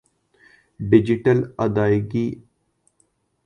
digital 0.79 1.39
ادائیگی 1.63 2.25
م 2.29 2.39